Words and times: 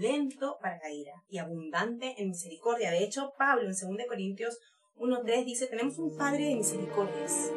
lento 0.00 0.56
para 0.62 0.78
la 0.78 0.90
ira 0.90 1.22
y 1.28 1.38
abundante 1.38 2.14
en 2.18 2.30
misericordia. 2.30 2.90
De 2.90 3.04
hecho, 3.04 3.34
Pablo 3.38 3.64
en 3.64 3.96
2 3.96 4.06
Corintios 4.08 4.58
1.3 4.96 5.44
dice, 5.44 5.66
tenemos 5.66 5.98
un 5.98 6.16
Padre 6.16 6.46
de 6.46 6.56
misericordias. 6.56 7.52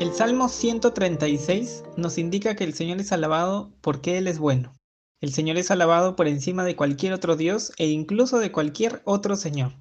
El 0.00 0.12
Salmo 0.12 0.48
136 0.48 1.82
nos 1.96 2.18
indica 2.18 2.54
que 2.54 2.64
el 2.64 2.74
Señor 2.74 3.00
es 3.00 3.10
alabado 3.10 3.72
porque 3.80 4.18
Él 4.18 4.28
es 4.28 4.38
bueno. 4.38 4.72
El 5.20 5.32
Señor 5.32 5.56
es 5.56 5.70
alabado 5.70 6.14
por 6.14 6.28
encima 6.28 6.64
de 6.64 6.76
cualquier 6.76 7.12
otro 7.12 7.34
Dios 7.34 7.72
e 7.78 7.88
incluso 7.88 8.38
de 8.38 8.52
cualquier 8.52 9.02
otro 9.04 9.34
Señor, 9.34 9.72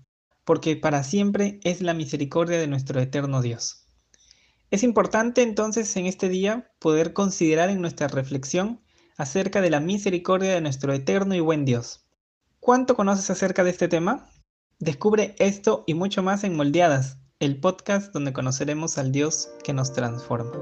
porque 0.46 0.76
para 0.76 1.04
siempre 1.04 1.60
es 1.64 1.82
la 1.82 1.94
misericordia 1.94 2.58
de 2.58 2.68
nuestro 2.68 3.00
eterno 3.00 3.42
Dios. 3.42 3.83
Es 4.74 4.82
importante 4.82 5.44
entonces 5.44 5.96
en 5.98 6.08
este 6.08 6.30
día 6.30 6.72
poder 6.80 7.14
considerar 7.14 7.70
en 7.70 7.80
nuestra 7.80 8.08
reflexión 8.08 8.82
acerca 9.18 9.62
de 9.62 9.70
la 9.70 9.80
misericordia 9.80 10.52
de 10.52 10.62
nuestro 10.62 10.94
eterno 10.94 11.36
y 11.36 11.40
buen 11.42 11.64
Dios. 11.64 12.08
¿Cuánto 12.60 12.96
conoces 12.96 13.30
acerca 13.30 13.64
de 13.64 13.70
este 13.70 13.88
tema? 13.88 14.28
Descubre 14.80 15.36
esto 15.38 15.84
y 15.86 15.94
mucho 15.94 16.24
más 16.24 16.44
en 16.44 16.56
Moldeadas, 16.56 17.20
el 17.40 17.60
podcast 17.60 18.12
donde 18.14 18.34
conoceremos 18.34 18.98
al 18.98 19.12
Dios 19.12 19.52
que 19.64 19.74
nos 19.74 19.94
transforma. 19.94 20.54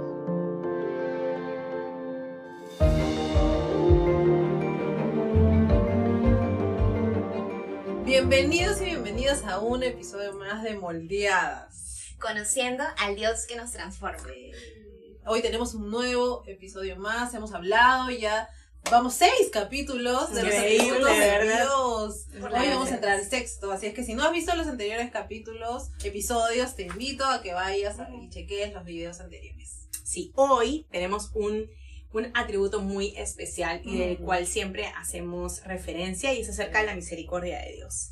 Bienvenidos 8.03 8.81
y 8.81 8.85
bienvenidas 8.87 9.45
a 9.45 9.59
un 9.59 9.83
episodio 9.83 10.33
más 10.33 10.63
de 10.63 10.77
Moldeadas. 10.77 11.90
Conociendo 12.21 12.83
al 12.97 13.15
Dios 13.15 13.45
que 13.47 13.55
nos 13.55 13.71
transforma. 13.71 14.27
Hoy 15.25 15.41
tenemos 15.41 15.73
un 15.73 15.89
nuevo 15.89 16.43
episodio 16.47 16.95
más, 16.95 17.33
hemos 17.33 17.53
hablado 17.53 18.09
ya 18.09 18.47
Vamos, 18.89 19.13
seis 19.13 19.49
capítulos 19.53 20.33
de 20.33 20.43
los 20.43 20.53
atributos 20.53 21.17
de 21.17 21.43
Dios. 21.43 22.25
Hoy 22.33 22.67
vamos 22.69 22.91
a 22.91 22.95
entrar 22.95 23.19
al 23.19 23.25
sexto, 23.25 23.71
así 23.71 23.85
es 23.85 23.93
que 23.93 24.03
si 24.03 24.15
no 24.15 24.23
has 24.23 24.31
visto 24.33 24.55
los 24.55 24.67
anteriores 24.67 25.11
capítulos, 25.11 25.91
episodios, 26.03 26.75
te 26.75 26.83
invito 26.83 27.23
a 27.25 27.41
que 27.41 27.53
vayas 27.53 27.97
y 28.21 28.29
cheques 28.29 28.73
los 28.73 28.83
videos 28.83 29.19
anteriores. 29.19 29.87
Sí, 30.03 30.31
hoy 30.35 30.87
tenemos 30.91 31.31
un, 31.35 31.69
un 32.11 32.31
atributo 32.33 32.81
muy 32.81 33.15
especial 33.15 33.81
y 33.85 33.97
del 33.97 34.17
cual 34.17 34.45
siempre 34.45 34.87
hacemos 34.97 35.63
referencia 35.63 36.33
y 36.33 36.41
es 36.41 36.49
acerca 36.49 36.79
de 36.79 36.87
la 36.87 36.95
misericordia 36.95 37.59
de 37.59 37.73
Dios. 37.73 38.09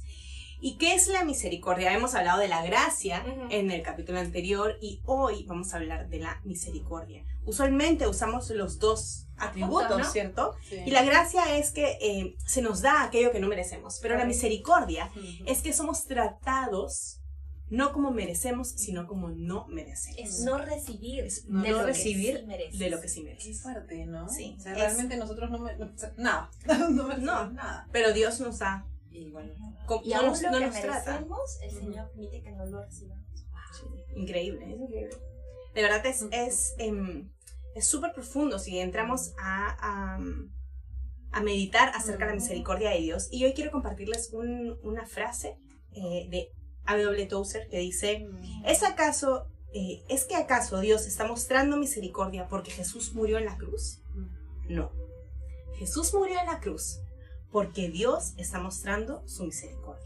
¿Y 0.61 0.77
qué 0.77 0.93
es 0.93 1.07
la 1.07 1.23
misericordia? 1.23 1.93
Hemos 1.93 2.15
hablado 2.15 2.39
de 2.39 2.49
la 2.49 2.63
gracia 2.63 3.23
en 3.49 3.71
el 3.71 3.81
capítulo 3.81 4.19
anterior 4.19 4.77
y 4.81 5.01
hoy 5.05 5.45
vamos 5.47 5.73
a 5.73 5.77
hablar 5.77 6.09
de 6.09 6.19
la 6.19 6.41
misericordia. 6.43 7.23
Usualmente 7.45 8.07
usamos 8.07 8.49
los 8.49 8.77
dos 8.77 9.27
atributos, 9.37 10.11
¿cierto? 10.11 10.55
Y 10.85 10.91
la 10.91 11.03
gracia 11.03 11.57
es 11.57 11.71
que 11.71 11.97
eh, 12.01 12.35
se 12.45 12.61
nos 12.61 12.81
da 12.81 13.03
aquello 13.03 13.31
que 13.31 13.39
no 13.39 13.47
merecemos, 13.47 13.99
pero 14.01 14.17
la 14.17 14.25
misericordia 14.25 15.09
es 15.45 15.61
que 15.61 15.71
somos 15.71 16.05
tratados 16.05 17.19
no 17.69 17.93
como 17.93 18.11
merecemos, 18.11 18.67
sino 18.69 19.07
como 19.07 19.29
no 19.29 19.67
merecemos. 19.67 20.19
Es 20.19 20.39
no 20.41 20.57
recibir, 20.57 21.27
no, 21.47 21.61
de, 21.61 21.69
lo 21.69 21.85
recibir 21.85 22.45
de 22.45 22.89
lo 22.89 22.99
que 22.99 23.07
sí 23.07 23.21
mereces. 23.21 23.57
Es 23.57 23.61
fuerte, 23.61 24.05
¿no? 24.07 24.27
Sí. 24.27 24.55
O 24.57 24.61
sea, 24.61 24.73
realmente 24.73 25.17
nosotros 25.17 25.51
no, 25.51 25.59
merecemos 25.59 25.93
nada, 26.17 26.49
no, 26.89 27.49
nada. 27.51 27.87
Pero 27.91 28.11
Dios 28.11 28.39
nos 28.39 28.59
da. 28.59 28.87
Y 29.11 29.31
bueno, 29.31 29.53
y 30.03 30.13
lo 30.13 30.33
que 30.33 30.67
merecemos, 30.67 31.59
el 31.63 31.71
Señor 31.71 32.09
permite 32.09 32.41
que 32.41 32.51
no 32.51 32.65
lo 32.65 32.83
recibamos. 32.83 33.25
Increíble, 34.15 34.65
es 34.65 34.79
increíble. 34.79 35.17
De 35.73 35.81
verdad 35.81 36.05
es, 36.05 36.25
es, 36.31 36.75
em, 36.77 37.31
es 37.75 37.87
súper 37.87 38.13
profundo 38.13 38.59
si 38.59 38.79
entramos 38.79 39.33
a, 39.39 40.17
a, 41.31 41.41
meditar 41.41 41.89
acerca 41.95 42.25
de 42.25 42.31
la 42.31 42.35
misericordia 42.35 42.89
de 42.89 42.99
Dios. 42.99 43.29
Y 43.31 43.45
hoy 43.45 43.53
quiero 43.53 43.71
compartirles 43.71 44.31
una 44.83 45.05
frase 45.05 45.57
eh, 45.93 46.27
de 46.29 46.51
A.W. 46.85 47.25
Tozer 47.27 47.69
que 47.69 47.79
dice, 47.79 48.27
¿es 48.65 48.83
acaso, 48.83 49.47
eh, 49.73 50.03
es 50.09 50.25
que 50.25 50.35
acaso 50.35 50.79
Dios 50.81 51.07
está 51.07 51.25
mostrando 51.25 51.77
misericordia 51.77 52.47
porque 52.47 52.71
Jesús 52.71 53.13
murió 53.13 53.37
en 53.37 53.45
la 53.45 53.57
cruz? 53.57 54.01
No. 54.67 54.91
Jesús 55.77 56.13
murió 56.13 56.39
en 56.39 56.47
la 56.47 56.59
cruz 56.59 56.99
porque 57.51 57.89
Dios 57.89 58.33
está 58.37 58.59
mostrando 58.59 59.23
su 59.27 59.45
misericordia. 59.45 60.05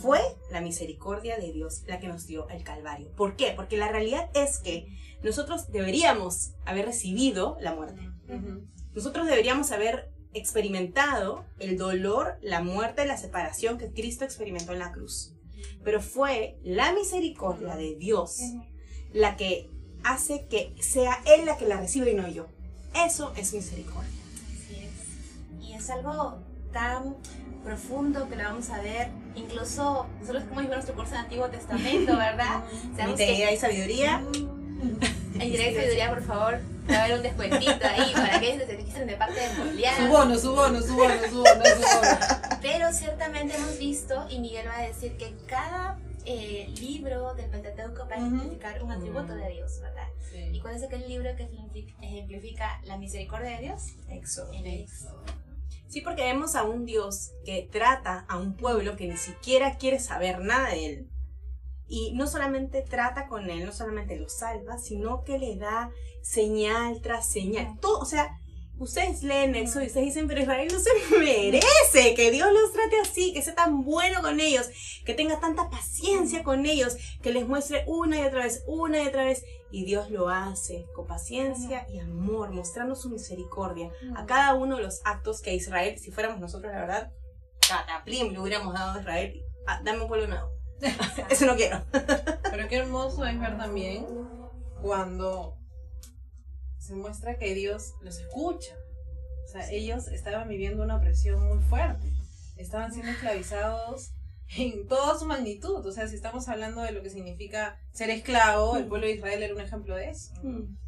Fue 0.00 0.20
la 0.50 0.60
misericordia 0.60 1.38
de 1.38 1.52
Dios 1.52 1.82
la 1.86 1.98
que 1.98 2.08
nos 2.08 2.26
dio 2.26 2.48
el 2.50 2.62
Calvario. 2.62 3.10
¿Por 3.16 3.36
qué? 3.36 3.52
Porque 3.56 3.76
la 3.76 3.88
realidad 3.88 4.28
es 4.34 4.58
que 4.58 4.86
nosotros 5.22 5.70
deberíamos 5.72 6.52
haber 6.64 6.86
recibido 6.86 7.56
la 7.60 7.74
muerte. 7.74 8.00
Nosotros 8.94 9.26
deberíamos 9.26 9.72
haber 9.72 10.12
experimentado 10.34 11.44
el 11.58 11.78
dolor, 11.78 12.38
la 12.42 12.62
muerte, 12.62 13.06
la 13.06 13.16
separación 13.16 13.78
que 13.78 13.92
Cristo 13.92 14.24
experimentó 14.24 14.72
en 14.72 14.80
la 14.80 14.92
cruz. 14.92 15.34
Pero 15.82 16.00
fue 16.00 16.58
la 16.62 16.92
misericordia 16.92 17.76
de 17.76 17.96
Dios 17.96 18.38
la 19.12 19.36
que 19.36 19.70
hace 20.04 20.46
que 20.46 20.74
sea 20.80 21.22
Él 21.24 21.46
la 21.46 21.56
que 21.56 21.66
la 21.66 21.80
reciba 21.80 22.08
y 22.08 22.14
no 22.14 22.28
yo. 22.28 22.46
Eso 22.94 23.32
es 23.36 23.52
misericordia. 23.54 24.10
Así 24.52 24.76
es. 24.76 25.66
Y 25.66 25.74
es 25.74 25.90
algo 25.90 26.42
tan 26.72 27.16
profundo 27.64 28.28
que 28.28 28.36
lo 28.36 28.44
vamos 28.44 28.70
a 28.70 28.80
ver, 28.80 29.08
incluso 29.34 30.06
nosotros 30.20 30.44
como 30.48 30.60
dijo 30.60 30.72
nuestro 30.72 30.94
curso 30.94 31.12
de 31.12 31.18
Antiguo 31.18 31.48
Testamento, 31.48 32.16
¿verdad? 32.16 32.64
Sabemos 32.96 33.20
y 33.20 33.56
sabiduría. 33.56 34.22
En 35.34 35.42
y 35.42 35.56
sabiduría, 35.56 36.08
por 36.08 36.22
favor, 36.22 36.60
va 36.90 36.94
a 36.94 37.04
haber 37.04 37.16
un 37.16 37.22
descuentito 37.22 37.86
ahí 37.86 38.12
para 38.12 38.40
que 38.40 38.58
se 38.58 38.76
registren 38.76 39.06
de 39.06 39.16
parte 39.16 39.40
de 39.40 39.48
Julián. 39.48 39.96
Su 39.96 40.08
bono, 40.08 40.38
su 40.38 40.54
bono, 40.54 40.80
su 40.80 40.94
bono, 40.94 41.14
su 41.28 41.38
bono, 41.38 41.64
su 41.64 41.80
bono. 41.80 42.58
Pero 42.62 42.92
ciertamente 42.92 43.56
hemos 43.56 43.78
visto, 43.78 44.26
y 44.30 44.38
Miguel 44.38 44.66
va 44.66 44.78
a 44.78 44.82
decir 44.82 45.16
que 45.16 45.34
cada 45.46 45.98
eh, 46.24 46.68
libro 46.80 47.34
del 47.34 47.50
Pentateuco 47.50 48.06
va 48.08 48.16
a 48.16 48.18
ejemplificar 48.18 48.82
un 48.82 48.92
atributo 48.92 49.34
de 49.34 49.48
Dios, 49.50 49.80
¿verdad? 49.80 50.08
¿Y 50.52 50.60
cuál 50.60 50.76
es 50.76 50.82
aquel 50.82 51.08
libro 51.08 51.34
que 51.36 51.48
ejemplifica 52.02 52.80
la 52.84 52.96
misericordia 52.96 53.56
de 53.56 53.62
Dios? 53.62 53.94
Éxodo. 54.08 54.52
Éxodo. 54.52 55.24
Sí, 55.88 56.02
porque 56.02 56.22
vemos 56.22 56.54
a 56.54 56.64
un 56.64 56.84
Dios 56.84 57.32
que 57.46 57.66
trata 57.70 58.26
a 58.28 58.36
un 58.36 58.54
pueblo 58.56 58.96
que 58.96 59.08
ni 59.08 59.16
siquiera 59.16 59.78
quiere 59.78 59.98
saber 59.98 60.40
nada 60.40 60.70
de 60.70 60.86
él. 60.86 61.10
Y 61.86 62.12
no 62.14 62.26
solamente 62.26 62.82
trata 62.82 63.26
con 63.26 63.48
él, 63.48 63.64
no 63.64 63.72
solamente 63.72 64.18
lo 64.18 64.28
salva, 64.28 64.76
sino 64.76 65.24
que 65.24 65.38
le 65.38 65.56
da 65.56 65.90
señal 66.22 67.00
tras 67.00 67.26
señal. 67.26 67.78
Todo, 67.80 68.00
o 68.00 68.04
sea, 68.04 68.38
ustedes 68.78 69.22
leen 69.22 69.54
eso 69.54 69.82
y 69.82 69.86
ustedes 69.86 70.06
dicen, 70.06 70.28
pero 70.28 70.42
Israel 70.42 70.68
no 70.72 70.78
se 70.78 70.90
merece 71.18 72.14
que 72.14 72.30
Dios 72.30 72.48
los 72.52 72.72
trate 72.72 73.00
así, 73.00 73.32
que 73.32 73.42
sea 73.42 73.54
tan 73.54 73.82
bueno 73.82 74.22
con 74.22 74.40
ellos, 74.40 74.68
que 75.04 75.14
tenga 75.14 75.40
tanta 75.40 75.68
paciencia 75.70 76.42
con 76.42 76.66
ellos, 76.66 76.96
que 77.22 77.32
les 77.32 77.46
muestre 77.46 77.84
una 77.86 78.18
y 78.20 78.24
otra 78.24 78.44
vez, 78.44 78.64
una 78.66 79.02
y 79.02 79.06
otra 79.06 79.24
vez. 79.24 79.44
Y 79.70 79.84
Dios 79.84 80.10
lo 80.10 80.30
hace 80.30 80.86
con 80.94 81.06
paciencia 81.06 81.86
y 81.90 81.98
amor, 81.98 82.50
mostrando 82.50 82.94
su 82.94 83.10
misericordia 83.10 83.90
a 84.16 84.24
cada 84.24 84.54
uno 84.54 84.76
de 84.76 84.82
los 84.82 85.02
actos 85.04 85.42
que 85.42 85.54
Israel, 85.54 85.98
si 85.98 86.10
fuéramos 86.10 86.40
nosotros, 86.40 86.72
la 86.72 86.80
verdad, 86.80 87.12
cataplim 87.68 88.32
le 88.32 88.40
hubiéramos 88.40 88.72
dado 88.72 88.96
a 88.96 89.00
Israel, 89.00 89.44
ah, 89.66 89.82
dame 89.84 90.02
un 90.02 90.08
pueblo 90.08 90.26
nuevo. 90.26 90.50
Eso 91.28 91.44
no 91.44 91.56
quiero. 91.56 91.84
Pero 91.92 92.68
qué 92.68 92.76
hermoso 92.76 93.26
es 93.26 93.38
ver 93.38 93.58
también 93.58 94.06
cuando 94.80 95.57
se 96.88 96.94
muestra 96.94 97.36
que 97.36 97.54
Dios 97.54 97.94
los 98.00 98.18
escucha. 98.18 98.74
O 99.44 99.48
sea, 99.48 99.70
ellos 99.70 100.08
estaban 100.08 100.48
viviendo 100.48 100.82
una 100.82 100.96
opresión 100.96 101.46
muy 101.46 101.62
fuerte. 101.62 102.10
Estaban 102.56 102.92
siendo 102.92 103.12
esclavizados 103.12 104.14
en 104.56 104.88
toda 104.88 105.18
su 105.18 105.26
magnitud. 105.26 105.84
O 105.84 105.92
sea, 105.92 106.08
si 106.08 106.16
estamos 106.16 106.48
hablando 106.48 106.80
de 106.80 106.92
lo 106.92 107.02
que 107.02 107.10
significa 107.10 107.78
ser 107.92 108.08
esclavo, 108.08 108.78
el 108.78 108.86
pueblo 108.86 109.06
de 109.06 109.16
Israel 109.16 109.42
era 109.42 109.54
un 109.54 109.60
ejemplo 109.60 109.96
de 109.96 110.08
eso. 110.08 110.32
Mm. 110.42 110.78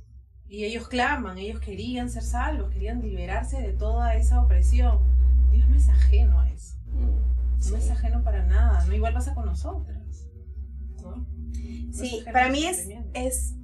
Y 0.49 0.65
ellos 0.65 0.89
claman, 0.89 1.37
ellos 1.37 1.61
querían 1.61 2.09
ser 2.11 2.23
salvos, 2.23 2.73
querían 2.73 3.03
liberarse 3.03 3.61
de 3.61 3.75
toda 3.75 4.17
esa 4.17 4.41
opresión. 4.41 5.05
Dios 5.53 5.69
no 5.69 5.77
es 5.77 5.89
ajeno 5.91 6.41
a 6.41 6.51
eso. 6.51 6.77
Mm. 6.87 7.71
No 7.71 7.77
es 7.77 7.91
ajeno 7.91 8.25
para 8.25 8.47
nada. 8.47 8.87
No 8.87 8.95
igual 8.95 9.13
pasa 9.13 9.35
con 9.35 9.45
nosotros. 9.45 9.99
Sí, 11.93 12.23
para 12.25 12.49
mí 12.49 12.65
es, 12.65 12.89
es 13.13 13.55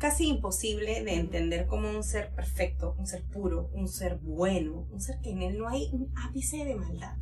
casi 0.00 0.26
imposible 0.26 1.04
de 1.04 1.14
entender 1.14 1.66
como 1.66 1.90
un 1.90 2.02
ser 2.02 2.34
perfecto, 2.34 2.96
un 2.98 3.06
ser 3.06 3.22
puro, 3.22 3.70
un 3.74 3.86
ser 3.86 4.18
bueno, 4.18 4.88
un 4.90 5.00
ser 5.00 5.20
que 5.20 5.30
en 5.30 5.42
él 5.42 5.58
no 5.58 5.68
hay 5.68 5.90
un 5.92 6.10
ápice 6.26 6.64
de 6.64 6.74
maldad, 6.74 7.16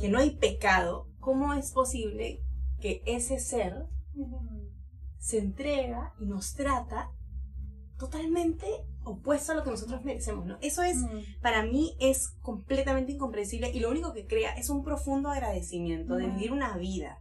que 0.00 0.08
no 0.08 0.18
hay 0.18 0.30
pecado. 0.36 1.06
¿Cómo 1.20 1.52
es 1.52 1.70
posible 1.70 2.42
que 2.80 3.02
ese 3.06 3.38
ser 3.38 3.86
se 5.18 5.38
entrega 5.38 6.14
y 6.18 6.24
nos 6.24 6.54
trata 6.54 7.12
totalmente 7.98 8.66
opuesto 9.04 9.52
a 9.52 9.54
lo 9.54 9.62
que 9.62 9.70
nosotros 9.70 10.02
merecemos, 10.02 10.46
¿no? 10.46 10.56
Eso 10.62 10.82
es, 10.82 10.96
para 11.42 11.62
mí, 11.62 11.94
es 12.00 12.30
completamente 12.40 13.12
incomprensible 13.12 13.70
y 13.70 13.80
lo 13.80 13.90
único 13.90 14.14
que 14.14 14.26
crea 14.26 14.54
es 14.54 14.70
un 14.70 14.82
profundo 14.82 15.28
agradecimiento 15.28 16.16
de 16.16 16.26
vivir 16.28 16.52
una 16.52 16.76
vida 16.78 17.20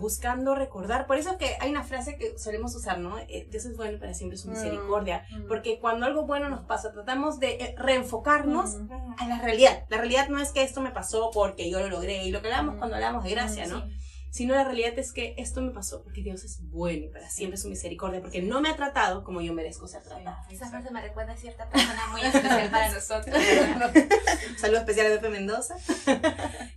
buscando 0.00 0.54
recordar. 0.56 1.06
Por 1.06 1.16
eso 1.18 1.38
que 1.38 1.56
hay 1.60 1.70
una 1.70 1.84
frase 1.84 2.16
que 2.16 2.36
solemos 2.38 2.74
usar, 2.74 2.98
¿no? 2.98 3.18
Eh, 3.18 3.46
Dios 3.50 3.64
es 3.66 3.76
bueno 3.76 3.98
para 4.00 4.14
siempre 4.14 4.36
su 4.38 4.48
Mm, 4.48 4.52
misericordia. 4.52 5.24
mm. 5.30 5.46
Porque 5.46 5.78
cuando 5.78 6.06
algo 6.06 6.26
bueno 6.26 6.48
nos 6.48 6.64
pasa, 6.64 6.90
tratamos 6.92 7.38
de 7.38 7.50
eh, 7.52 7.74
reenfocarnos 7.78 8.76
a 9.18 9.28
la 9.28 9.38
realidad. 9.40 9.84
La 9.88 9.98
realidad 9.98 10.28
no 10.28 10.40
es 10.40 10.50
que 10.52 10.62
esto 10.62 10.80
me 10.80 10.90
pasó 10.90 11.30
porque 11.32 11.70
yo 11.70 11.78
lo 11.80 11.88
logré. 11.88 12.24
Y 12.24 12.30
lo 12.32 12.40
que 12.42 12.48
hablamos 12.48 12.74
Mm. 12.74 12.78
cuando 12.78 12.96
hablamos 12.96 13.22
de 13.24 13.30
gracia, 13.30 13.66
¿no? 13.66 13.82
Sí. 13.86 13.96
Sino 14.30 14.54
la 14.54 14.62
realidad 14.64 14.96
es 14.98 15.12
que 15.12 15.34
esto 15.38 15.60
me 15.60 15.72
pasó 15.72 16.02
porque 16.04 16.22
Dios 16.22 16.44
es 16.44 16.60
bueno 16.70 17.06
y 17.06 17.08
para 17.08 17.28
siempre 17.28 17.56
su 17.58 17.68
misericordia. 17.68 18.20
Porque 18.20 18.42
no 18.42 18.60
me 18.60 18.68
ha 18.68 18.76
tratado 18.76 19.24
como 19.24 19.40
yo 19.40 19.52
merezco 19.52 19.88
ser 19.88 20.02
tratada. 20.02 20.46
Esa 20.50 20.68
frase 20.70 20.90
me 20.90 21.00
recuerda 21.02 21.32
a 21.32 21.36
cierta 21.36 21.68
persona 21.68 22.06
muy 22.12 22.20
especial 22.22 22.70
para 22.70 22.90
nosotros. 22.94 23.36
Saludo 24.58 24.78
especial 24.80 25.06
a 25.06 25.16
Pepe 25.16 25.28
Mendoza. 25.30 25.76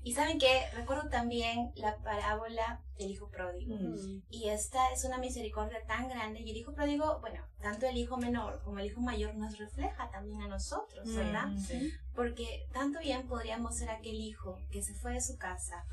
Y 0.03 0.13
saben 0.13 0.39
que 0.39 0.63
recuerdo 0.73 1.09
también 1.09 1.71
la 1.75 1.97
parábola 1.97 2.81
del 2.97 3.11
hijo 3.11 3.29
pródigo. 3.29 3.75
Mm. 3.75 4.23
Y 4.29 4.49
esta 4.49 4.91
es 4.91 5.03
una 5.05 5.17
misericordia 5.17 5.77
tan 5.87 6.07
grande. 6.09 6.41
Y 6.41 6.51
el 6.51 6.57
hijo 6.57 6.73
pródigo, 6.73 7.19
bueno, 7.21 7.43
tanto 7.61 7.85
el 7.87 7.97
hijo 7.97 8.17
menor 8.17 8.61
como 8.63 8.79
el 8.79 8.87
hijo 8.87 9.01
mayor 9.01 9.35
nos 9.35 9.57
refleja 9.57 10.09
también 10.11 10.41
a 10.41 10.47
nosotros, 10.47 11.07
Mm. 11.07 11.15
¿verdad? 11.15 11.47
Sí. 11.67 11.91
Porque 12.15 12.67
tanto 12.73 12.99
bien 12.99 13.27
podríamos 13.27 13.77
ser 13.77 13.89
aquel 13.89 14.15
hijo 14.15 14.59
que 14.71 14.81
se 14.81 14.93
fue 14.93 15.13
de 15.13 15.21
su 15.21 15.37
casa 15.37 15.85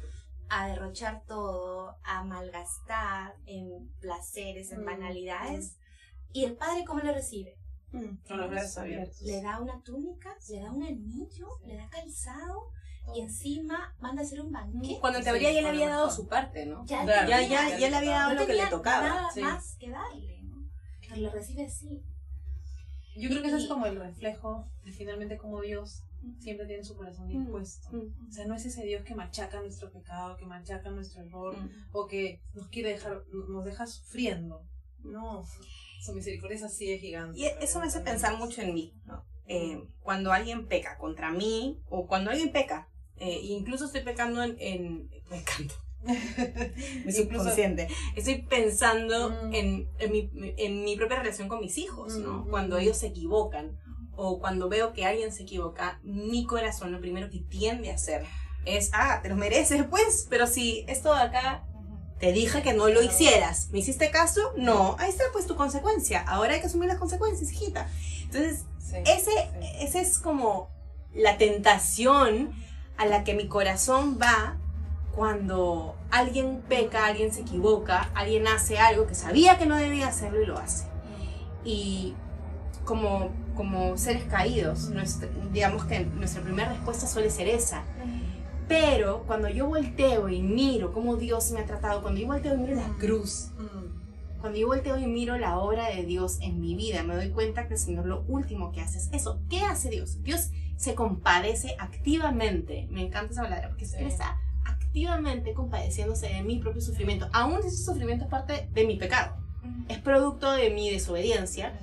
a 0.51 0.67
derrochar 0.67 1.23
todo, 1.27 1.97
a 2.03 2.25
malgastar 2.25 3.37
en 3.47 3.89
placeres, 4.01 4.73
en 4.73 4.83
Mm, 4.83 4.85
banalidades. 4.87 5.77
¿Y 6.33 6.45
el 6.45 6.57
padre 6.57 6.85
cómo 6.85 7.01
le 7.01 7.13
recibe? 7.13 7.57
Con 7.93 8.39
los 8.39 8.51
brazos 8.51 8.79
abiertos. 8.79 9.23
Le 9.23 9.43
da 9.43 9.61
una 9.61 9.81
túnica, 9.83 10.37
le 10.49 10.61
da 10.61 10.71
un 10.71 10.83
anillo, 10.83 11.49
le 11.67 11.77
da 11.77 11.89
calzado 11.89 12.71
y 13.15 13.21
encima 13.21 13.95
manda 14.01 14.23
a 14.23 14.25
hacer 14.25 14.41
un 14.41 14.53
banquete. 14.53 15.01
Cuando 15.01 15.19
en 15.19 15.25
Sí, 15.25 15.31
teoría 15.31 15.49
ya 15.51 15.55
le 15.57 15.63
lo 15.63 15.69
había 15.69 15.89
dado 15.89 16.11
su 16.11 16.29
parte, 16.29 16.67
¿no? 16.67 16.85
Ya, 16.87 17.03
Claro. 17.05 17.29
Ya, 17.29 17.41
ya, 17.43 17.79
ya 17.79 17.91
le 17.91 17.97
había 17.97 18.11
dado 18.19 18.35
no 18.35 18.41
lo 18.41 18.47
que 18.47 18.55
le 18.55 18.67
tocaba. 18.69 19.09
Nada 19.09 19.31
sí. 19.33 19.41
más 19.41 19.77
que 19.77 19.91
darle, 19.91 20.43
¿no? 20.43 20.69
Pero 21.01 21.17
lo 21.17 21.31
recibe 21.31 21.67
así. 21.67 22.03
Yo 23.17 23.29
creo 23.29 23.43
que 23.43 23.49
eso 23.49 23.57
es 23.57 23.65
Y- 23.65 23.69
como 23.69 23.87
el 23.87 23.97
reflejo 23.99 24.65
de 24.85 24.93
finalmente 24.93 25.37
como 25.37 25.61
Dios 25.61 26.05
siempre 26.39 26.67
tiene 26.67 26.85
su 26.85 26.97
corazón 26.97 27.29
dispuesto. 27.29 27.89
Mm. 27.93 28.29
O 28.29 28.33
sea, 28.33 28.47
no 28.47 28.55
es 28.55 28.65
ese 28.67 28.85
Dios 28.85 29.03
que 29.05 29.15
machaca 29.15 29.61
nuestro 29.61 29.91
pecado, 29.91 30.37
que 30.37 30.47
machaca 30.47 30.91
nuestro 30.91 31.23
error, 31.23 31.57
Mm. 31.57 31.71
o 31.93 32.07
que 32.07 32.41
nos 32.55 32.69
quiere 32.69 32.91
dejar, 32.91 33.23
nos 33.49 33.65
deja 33.65 33.87
sufriendo. 33.87 34.63
No, 35.03 35.45
su 36.03 36.13
misericordia 36.13 36.57
es 36.57 36.63
así 36.63 36.87
de 36.87 36.99
gigante. 36.99 37.39
Y 37.39 37.45
eso 37.63 37.81
me 37.81 37.87
hace 37.87 38.01
pensar 38.01 38.37
mucho 38.39 38.61
en 38.63 38.75
mí, 38.75 38.95
¿no? 39.07 39.25
Eh, 39.47 39.77
Mm. 39.77 39.89
cuando 40.01 40.33
alguien 40.33 40.67
peca 40.69 40.97
contra 40.99 41.31
mí, 41.31 41.81
o 41.89 42.07
cuando 42.07 42.31
alguien 42.31 42.53
peca, 42.53 42.89
eh, 43.17 43.41
incluso 43.43 43.87
estoy 43.87 44.03
pecando 44.03 44.43
en... 44.43 44.57
en 44.61 45.09
pecando. 45.29 45.75
Mi 47.05 47.13
subconsciente. 47.13 47.89
Estoy 48.17 48.43
pensando 48.43 49.31
Mm. 49.31 49.55
en, 49.55 49.89
en 49.99 50.13
mi, 50.13 50.31
en 50.57 50.85
mi 50.85 50.97
propia 50.97 51.19
relación 51.19 51.49
con 51.49 51.61
mis 51.61 51.77
hijos, 51.79 52.17
¿no? 52.17 52.45
Mm, 52.45 52.51
Cuando 52.51 52.77
mm. 52.77 52.81
ellos 52.81 52.97
se 52.97 53.09
equivocan, 53.09 53.79
o 54.23 54.39
cuando 54.39 54.69
veo 54.69 54.93
que 54.93 55.07
alguien 55.07 55.33
se 55.33 55.45
equivoca, 55.45 55.99
mi 56.03 56.45
corazón 56.45 56.93
lo 56.93 57.01
primero 57.01 57.31
que 57.31 57.39
tiende 57.39 57.91
a 57.91 57.95
hacer 57.95 58.27
es, 58.67 58.91
ah, 58.93 59.21
te 59.23 59.31
lo 59.31 59.37
mereces, 59.37 59.85
pues, 59.85 60.27
pero 60.29 60.47
si 60.47 60.85
esto 60.89 61.15
de 61.15 61.23
acá 61.23 61.65
te 62.19 62.33
dije 62.33 62.61
que 62.63 62.75
no 62.75 62.89
lo 62.89 63.03
hicieras. 63.03 63.71
¿Me 63.71 63.79
hiciste 63.79 64.11
caso? 64.11 64.53
No. 64.59 64.95
Ahí 64.99 65.09
está 65.09 65.25
pues 65.33 65.47
tu 65.47 65.57
consecuencia. 65.57 66.21
Ahora 66.21 66.53
hay 66.53 66.61
que 66.61 66.67
asumir 66.67 66.89
las 66.89 66.99
consecuencias, 66.99 67.51
hijita. 67.51 67.89
Entonces, 68.25 68.67
Sí, 68.79 68.97
ese, 69.07 69.31
sí. 69.31 69.67
ese 69.81 70.01
es 70.01 70.19
como 70.19 70.69
la 71.15 71.39
tentación 71.39 72.53
a 72.99 73.07
la 73.07 73.25
que 73.25 73.33
mi 73.33 73.49
corazón 73.49 74.19
va 74.21 74.59
cuando 75.15 75.97
alguien 76.11 76.63
peca, 76.69 77.07
alguien 77.07 77.33
se 77.33 77.41
equivoca, 77.41 78.11
alguien 78.15 78.47
hace 78.49 78.79
algo 78.79 79.07
que 79.07 79.15
sabía 79.15 79.57
que 79.57 79.65
no 79.65 79.77
debía 79.77 80.09
hacerlo 80.09 80.43
y 80.43 80.47
lo 80.47 80.59
hace. 80.59 80.85
Y 81.65 82.15
como, 82.85 83.31
como 83.61 83.99
seres 83.99 84.25
caídos, 84.25 84.89
nuestra- 84.89 85.29
digamos 85.53 85.85
que 85.85 86.01
nuestra 86.01 86.41
primera 86.43 86.71
respuesta 86.73 87.07
suele 87.07 87.29
ser 87.29 87.47
esa. 87.47 87.83
Pero 88.69 89.25
cuando 89.27 89.51
yo 89.51 89.67
volteo 89.67 90.31
y 90.31 90.41
miro 90.41 90.95
cómo 90.95 91.17
Dios 91.17 91.51
me 91.51 91.61
ha 91.61 91.67
tratado, 91.67 92.01
cuando 92.01 92.19
yo 92.21 92.27
volteo 92.27 92.55
y 92.55 92.57
miro 92.57 92.77
la 92.77 92.89
cruz, 92.99 93.51
cuando 94.41 94.59
yo 94.59 94.67
volteo 94.69 94.97
y 94.99 95.07
miro 95.07 95.37
la 95.37 95.59
obra 95.59 95.89
de 95.91 96.05
Dios 96.07 96.39
en 96.41 96.59
mi 96.59 96.75
vida, 96.75 97.03
me 97.03 97.15
doy 97.15 97.29
cuenta 97.29 97.69
que 97.69 97.75
el 97.75 97.79
Señor 97.81 98.07
lo 98.07 98.23
último 98.29 98.73
que 98.73 98.81
hace 98.81 98.97
es 98.97 99.11
eso. 99.13 99.41
¿Qué 99.51 99.61
hace 99.61 99.91
Dios? 99.91 100.23
Dios 100.23 100.49
se 100.79 100.95
compadece 100.95 101.77
activamente. 101.79 102.89
Me 102.91 103.03
encanta 103.03 103.33
esa 103.35 103.43
palabra 103.43 103.69
porque. 103.69 103.85
Él 103.99 104.07
está 104.07 104.39
activamente 104.65 105.53
compadeciéndose 105.53 106.29
de 106.29 106.43
mi 106.43 106.61
propio 106.61 106.81
sufrimiento. 106.81 107.29
Aún 107.35 107.59
ese 107.59 107.77
sufrimiento 107.77 108.25
es 108.25 108.31
parte 108.31 108.71
de 108.73 108.87
mi 108.87 108.97
pecado. 108.97 109.37
Es 109.91 109.99
producto 109.99 110.51
de 110.53 110.71
mi 110.71 110.89
desobediencia. 110.91 111.79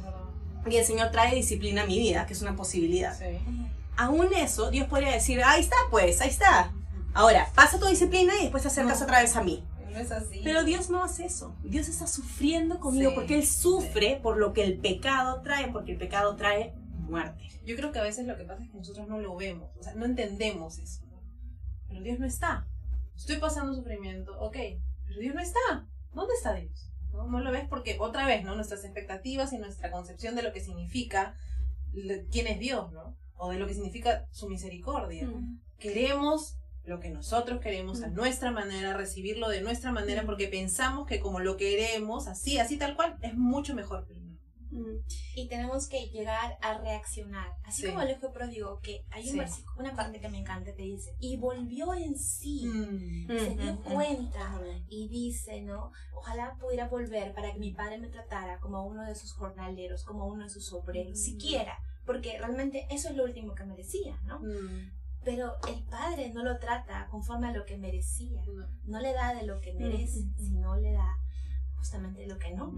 Y 0.72 0.78
el 0.78 0.86
Señor 0.86 1.12
trae 1.12 1.36
disciplina 1.36 1.84
a 1.84 1.86
mi 1.86 1.98
vida, 2.00 2.26
que 2.26 2.34
es 2.34 2.42
una 2.42 2.56
posibilidad. 2.56 3.18
Sí. 3.18 3.38
Aún 3.96 4.28
eso, 4.36 4.70
Dios 4.70 4.88
podría 4.88 5.12
decir, 5.12 5.42
ahí 5.44 5.62
está, 5.62 5.76
pues, 5.90 6.22
ahí 6.22 6.30
está. 6.30 6.72
Ahora, 7.14 7.50
pasa 7.56 7.80
tu 7.80 7.88
disciplina 7.88 8.34
y 8.40 8.44
después 8.44 8.62
te 8.64 8.70
acercas 8.70 9.00
No. 9.00 9.06
otra 9.06 9.22
vez 9.22 9.36
a 9.36 9.44
mí. 9.44 9.64
No 9.92 9.98
es 9.98 10.12
así. 10.12 10.42
Pero 10.44 10.64
Dios 10.64 10.90
no 10.92 11.04
hace 11.04 11.26
eso. 11.26 11.56
Dios 11.64 11.88
está 11.88 12.06
sufriendo 12.06 12.80
conmigo 12.80 13.10
Sí, 13.12 13.16
porque 13.16 13.36
Él 13.40 13.48
sufre 13.48 14.20
por 14.22 14.38
lo 14.38 14.54
que 14.54 14.64
el 14.64 14.78
pecado 14.78 15.42
trae, 15.42 15.70
porque 15.72 15.94
el 15.94 15.98
pecado 15.98 16.36
trae 16.36 16.76
muerte. 17.00 17.50
Yo 17.66 17.76
creo 17.76 17.92
que 17.92 18.00
a 18.00 18.04
veces 18.04 18.28
lo 18.28 18.38
que 18.38 18.44
pasa 18.44 18.64
es 18.64 18.70
que 18.70 18.78
nosotros 18.78 19.08
no 19.08 19.20
lo 19.20 19.36
vemos, 19.36 19.70
o 19.80 19.84
sea, 19.84 19.96
no 19.96 20.06
entendemos 20.06 20.78
eso. 20.78 21.02
Pero 21.90 22.02
Dios 22.02 22.20
no 22.20 22.26
está. 22.28 22.68
Estoy 23.16 23.38
pasando 23.38 23.74
sufrimiento, 23.74 24.38
ok, 24.40 24.58
pero 25.08 25.20
Dios 25.20 25.34
no 25.34 25.42
está. 25.42 25.88
¿Dónde 26.14 26.34
está 26.36 26.54
Dios? 26.54 26.92
¿No? 27.18 27.28
No 27.28 27.40
lo 27.42 27.52
ves 27.52 27.66
porque 27.68 27.98
otra 28.00 28.26
vez, 28.28 28.44
¿no? 28.46 28.56
Nuestras 28.56 28.84
expectativas 28.86 29.52
y 29.54 29.58
nuestra 29.58 29.92
concepción 29.92 30.36
de 30.36 30.44
lo 30.44 30.54
que 30.54 30.62
significa 30.62 31.36
quién 32.32 32.48
es 32.48 32.60
Dios, 32.60 32.92
¿no? 32.94 33.18
O 33.36 33.52
de 33.52 33.58
lo 33.58 33.68
que 33.68 33.74
significa 33.74 34.28
su 34.32 34.48
misericordia. 34.48 35.26
Mm. 35.28 35.60
Queremos 35.80 36.58
lo 36.86 37.00
que 37.00 37.10
nosotros 37.10 37.60
queremos 37.60 38.02
a 38.04 38.08
Mm. 38.08 38.14
nuestra 38.14 38.52
manera, 38.52 38.96
recibirlo 38.96 39.50
de 39.50 39.62
nuestra 39.62 39.92
manera, 39.92 40.24
Mm. 40.24 40.26
porque 40.28 40.48
pensamos 40.48 41.06
que 41.08 41.20
como 41.20 41.40
lo 41.40 41.58
queremos, 41.58 42.28
así, 42.28 42.60
así 42.60 42.78
tal 42.78 42.96
cual, 42.96 43.18
es 43.22 43.34
mucho 43.36 43.74
mejor. 43.76 44.08
Y 45.36 45.48
tenemos 45.48 45.88
que 45.88 46.08
llegar 46.10 46.58
a 46.62 46.78
reaccionar. 46.80 47.48
Así 47.64 47.82
Sí. 47.84 47.88
como 47.90 48.02
el 48.02 48.12
hijo 48.12 48.32
pródigo, 48.32 48.80
que 48.82 49.06
hay 49.12 49.24
un 49.26 49.32
Sí. 49.34 49.40
versículo- 49.40 49.80
una 49.80 49.96
parte 49.96 50.20
que 50.20 50.30
me 50.30 50.40
encanta 50.40 50.74
que 50.76 50.84
dice, 50.84 51.16
y 51.20 51.38
volvió 51.38 51.94
en 51.94 52.18
sí, 52.18 52.66
Mm. 52.66 53.28
se 53.28 53.50
dio 53.56 53.74
Mm, 53.74 53.78
mm, 53.78 53.80
mm. 53.80 53.94
cuenta 53.94 54.62
y 54.90 55.08
dice, 55.10 55.62
¿no? 55.62 55.92
Ojalá 56.16 56.56
pudiera 56.60 56.88
volver 56.88 57.34
para 57.34 57.54
que 57.54 57.60
mi 57.60 57.72
padre 57.74 57.98
me 58.00 58.08
tratara 58.10 58.60
como 58.60 58.86
uno 58.86 59.04
de 59.06 59.16
sus 59.16 59.34
jornaleros, 59.34 60.04
como 60.04 60.26
uno 60.28 60.44
de 60.44 60.50
sus 60.50 60.72
obreros, 60.74 61.14
Mm. 61.20 61.24
siquiera, 61.24 61.78
porque 62.06 62.38
realmente 62.38 62.88
eso 62.90 63.10
es 63.10 63.16
lo 63.16 63.24
último 63.26 63.54
que 63.56 63.64
merecía, 63.66 64.20
¿no? 64.26 64.40
Mm. 64.40 64.92
Pero 65.24 65.56
el 65.68 65.84
padre 65.84 66.30
no 66.34 66.44
lo 66.44 66.58
trata 66.58 67.08
conforme 67.12 67.48
a 67.48 67.52
lo 67.52 67.66
que 67.66 67.78
merecía, 67.78 68.42
No. 68.86 69.00
le 69.02 69.12
da 69.14 69.34
de 69.34 69.44
lo 69.46 69.60
que 69.60 69.74
merece, 69.74 70.22
sino 70.38 70.78
le 70.78 70.94
da 70.94 71.18
justamente 71.78 72.26
lo 72.28 72.38
que 72.38 72.52
no. 72.52 72.74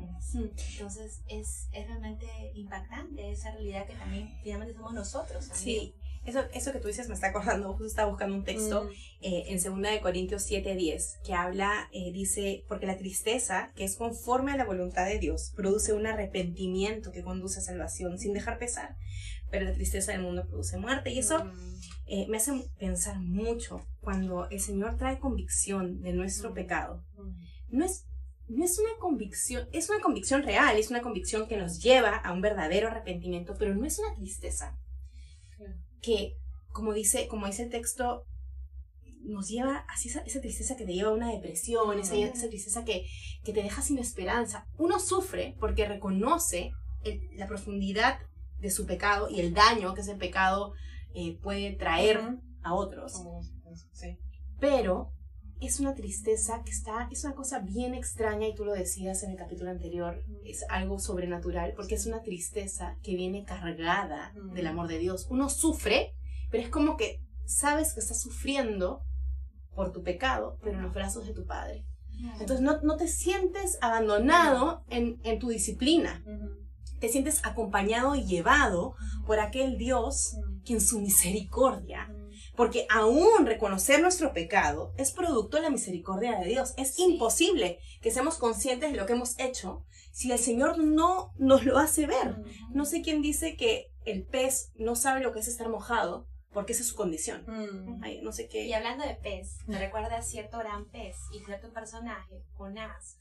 Entonces 0.74 1.22
es, 1.28 1.68
es 1.72 1.88
realmente 1.88 2.28
impactante 2.54 3.32
esa 3.32 3.52
realidad 3.52 3.86
que 3.88 3.94
también 3.96 4.30
finalmente 4.44 4.74
somos 4.76 4.94
nosotros. 4.94 5.48
también. 5.48 5.80
Sí, 5.82 5.96
eso, 6.26 6.42
eso 6.54 6.72
que 6.74 6.80
tú 6.80 6.88
dices 6.90 7.08
me 7.08 7.14
está 7.16 7.28
acordando, 7.28 7.70
justo 7.72 7.86
estaba 7.88 8.10
buscando 8.10 8.36
un 8.36 8.44
texto 8.44 8.84
Mm. 8.84 8.90
eh, 9.22 9.44
en 9.48 9.64
2 9.64 9.82
de 9.92 10.02
Corintios 10.02 10.44
7:10 10.44 11.20
que 11.24 11.34
habla, 11.34 11.90
eh, 11.94 12.12
dice, 12.12 12.66
porque 12.68 12.86
la 12.86 12.98
tristeza, 12.98 13.72
que 13.76 13.84
es 13.86 13.96
conforme 13.96 14.52
a 14.52 14.58
la 14.58 14.66
voluntad 14.66 15.06
de 15.06 15.18
Dios, 15.18 15.52
produce 15.56 15.94
un 15.94 16.06
arrepentimiento 16.06 17.12
que 17.12 17.24
conduce 17.24 17.60
a 17.60 17.64
salvación 17.64 18.20
sin 18.20 18.34
dejar 18.34 18.60
pesar, 18.60 18.96
pero 19.50 19.66
la 19.66 19.74
tristeza 19.74 20.12
del 20.12 20.22
mundo 20.22 20.46
produce 20.48 20.78
muerte. 20.78 21.12
Y 21.12 21.20
eso 21.20 21.44
Mm. 21.46 21.80
eh, 22.12 22.26
me 22.28 22.38
hace 22.38 22.52
pensar 22.80 23.20
mucho 23.20 23.86
cuando 24.02 24.50
el 24.50 24.60
Señor 24.60 24.98
trae 24.98 25.20
convicción 25.20 26.02
de 26.02 26.12
nuestro 26.14 26.50
Mm. 26.52 26.54
pecado. 26.54 27.06
Mm. 27.18 27.78
No 27.78 27.86
es, 27.86 28.06
no 28.50 28.66
es 28.66 28.80
una 28.80 28.90
convicción, 29.00 29.68
es 29.72 29.90
una 29.90 30.00
convicción 30.02 30.44
real, 30.44 30.78
es 30.78 30.90
una 30.90 31.02
convicción 31.02 31.48
que 31.48 31.58
nos 31.58 31.82
lleva 31.82 32.16
a 32.18 32.34
un 32.34 32.42
verdadero 32.42 32.88
arrepentimiento, 32.88 33.56
pero 33.58 33.76
no 33.76 33.86
es 33.86 34.00
una 34.00 34.14
tristeza 34.16 34.76
que, 36.02 36.34
como 36.72 36.94
dice, 36.94 37.28
como 37.28 37.46
dice 37.48 37.64
el 37.64 37.70
texto, 37.70 38.24
nos 39.22 39.50
lleva 39.50 39.86
así 39.90 40.10
esa, 40.10 40.22
esa 40.22 40.40
tristeza 40.42 40.76
que 40.78 40.86
te 40.86 40.94
lleva 40.94 41.10
a 41.10 41.14
una 41.14 41.32
depresión, 41.32 42.00
esa, 42.00 42.16
esa 42.16 42.48
tristeza 42.48 42.86
que, 42.86 43.06
que 43.44 43.54
te 43.54 43.62
deja 43.62 43.82
sin 43.82 43.98
esperanza. 44.00 44.66
Uno 44.78 44.98
sufre 45.00 45.56
porque 45.60 45.86
reconoce 45.88 46.72
el- 47.04 47.20
la 47.36 47.48
profundidad 47.48 48.20
de 48.60 48.70
su 48.72 48.86
pecado 48.86 49.30
y 49.30 49.40
el 49.42 49.54
daño 49.54 49.94
que 49.94 50.02
ese 50.02 50.16
pecado 50.16 50.74
eh, 51.14 51.38
puede 51.42 51.74
traer 51.76 52.18
a 52.64 52.74
otros. 52.74 53.14
Sí. 53.94 54.18
Pero 54.60 55.12
es 55.62 55.80
una 55.80 55.94
tristeza 55.94 56.64
que 56.64 56.72
está, 56.72 57.08
es 57.12 57.24
una 57.26 57.36
cosa 57.36 57.60
bien 57.60 57.94
extraña 57.94 58.48
y 58.48 58.56
tú 58.56 58.64
lo 58.66 58.74
decías 58.74 59.24
en 59.24 59.32
el 59.32 59.38
capítulo 59.38 59.70
anterior, 59.70 60.24
es 60.46 60.64
algo 60.70 61.00
sobrenatural 61.00 61.74
porque 61.76 61.96
es 61.96 62.06
una 62.06 62.22
tristeza 62.22 62.96
que 63.04 63.16
viene 63.16 63.44
cargada 63.44 64.32
Mm. 64.36 64.54
del 64.54 64.68
amor 64.68 64.88
de 64.88 65.00
Dios. 65.00 65.28
Uno 65.30 65.50
sufre, 65.50 66.14
pero 66.50 66.64
es 66.64 66.70
como 66.70 66.96
que 66.98 67.22
sabes 67.46 67.94
que 67.94 68.00
estás 68.00 68.22
sufriendo 68.22 69.02
por 69.76 69.92
tu 69.92 70.02
pecado, 70.04 70.58
pero 70.62 70.78
en 70.78 70.84
los 70.84 70.94
brazos 70.94 71.26
de 71.28 71.34
tu 71.34 71.46
Padre. 71.46 71.86
Entonces 72.40 72.62
no, 72.62 72.82
no 72.82 72.98
te 72.98 73.08
sientes 73.08 73.78
abandonado 73.82 74.84
en, 74.90 75.20
en 75.24 75.40
tu 75.40 75.50
disciplina. 75.50 76.24
Te 77.00 77.08
sientes 77.08 77.40
acompañado 77.46 78.14
y 78.16 78.26
llevado 78.26 78.96
por 79.26 79.40
aquel 79.40 79.78
Dios 79.78 80.36
que 80.66 80.74
en 80.74 80.82
su 80.82 81.00
misericordia 81.00 82.14
porque 82.60 82.86
aún 82.90 83.46
reconocer 83.46 84.02
nuestro 84.02 84.34
pecado 84.34 84.94
es 84.98 85.14
producto 85.14 85.56
de 85.56 85.64
la 85.64 85.70
misericordia 85.70 86.38
de 86.38 86.46
Dios. 86.46 86.74
Es 86.76 87.00
imposible 87.00 87.80
que 88.02 88.12
seamos 88.12 88.38
conscientes 88.38 88.92
de 88.92 88.98
lo 88.98 89.06
que 89.06 89.14
hemos 89.14 89.40
hecho 89.40 89.86
si 90.12 90.30
el 90.34 90.40
Señor 90.40 90.78
no 90.78 91.32
nos 91.38 91.64
lo 91.64 91.78
hace 91.78 92.06
ver. 92.06 92.36
No 92.74 92.84
sé 92.84 93.02
quién 93.02 93.22
dice 93.22 93.56
que 93.56 93.94
el 94.04 94.26
pez 94.26 94.74
no 94.76 94.98
sabe 94.98 95.22
lo 95.22 95.32
que 95.32 95.40
es 95.40 95.48
estar 95.48 95.70
mojado, 95.70 96.28
porque 96.52 96.74
esa 96.74 96.82
es 96.82 96.90
su 96.90 96.98
condición. 96.98 97.46
no 98.24 98.34
sé 98.34 98.50
qué. 98.50 98.66
Y 98.66 98.74
hablando 98.74 99.06
de 99.06 99.16
pez, 99.16 99.60
me 99.66 99.80
recuerda 99.80 100.18
a 100.18 100.22
cierto 100.22 100.58
gran 100.58 100.84
pez 100.90 101.16
y 101.32 101.40
cierto 101.40 101.72
personaje, 101.72 102.44
Jonás, 102.56 103.20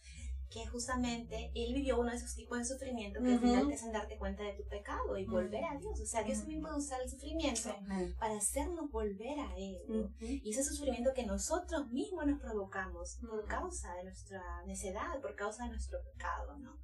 que 0.51 0.67
justamente 0.67 1.51
él 1.55 1.75
vivió 1.75 2.01
uno 2.01 2.11
de 2.11 2.17
esos 2.17 2.35
tipos 2.35 2.59
de 2.59 2.65
sufrimiento 2.65 3.21
que 3.23 3.33
al 3.33 3.41
final 3.41 3.69
te 3.69 3.75
hacen 3.75 3.93
darte 3.93 4.17
cuenta 4.17 4.43
de 4.43 4.55
tu 4.55 4.65
pecado 4.65 5.17
y 5.19 5.27
volver 5.27 5.63
a 5.65 5.77
Dios. 5.79 6.01
O 6.01 6.07
sea, 6.07 6.23
Dios 6.23 6.39
también 6.39 6.63
puede 6.63 6.77
usar 6.77 7.03
el 7.03 7.11
sufrimiento 7.11 7.75
para 8.19 8.37
hacernos 8.37 8.91
volver 8.91 9.39
a 9.39 9.57
Él. 9.57 10.11
Y 10.21 10.51
ese 10.51 10.65
sufrimiento 10.65 11.13
que 11.15 11.27
nosotros 11.27 11.89
mismos 11.91 12.27
nos 12.27 12.41
provocamos 12.41 13.19
por 13.21 13.45
causa 13.47 13.95
de 13.97 14.05
nuestra 14.05 14.43
necedad, 14.67 15.21
por 15.21 15.35
causa 15.35 15.65
de 15.65 15.71
nuestro 15.71 15.99
pecado, 16.03 16.59
¿no? 16.59 16.79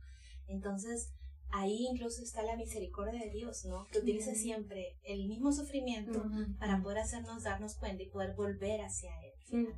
Entonces, 0.47 1.13
ahí 1.51 1.87
incluso 1.91 2.23
está 2.23 2.43
la 2.43 2.57
misericordia 2.57 3.21
de 3.21 3.31
Dios, 3.31 3.65
¿no? 3.65 3.87
Que 3.87 4.01
utiliza 4.01 4.35
siempre 4.35 4.99
el 5.05 5.27
mismo 5.27 5.53
sufrimiento 5.53 6.23
para 6.59 6.83
poder 6.83 6.99
hacernos 6.99 7.45
darnos 7.45 7.77
cuenta 7.77 8.03
y 8.03 8.11
poder 8.11 8.35
volver 8.35 8.83
hacia 8.83 9.11
Él. 9.23 9.75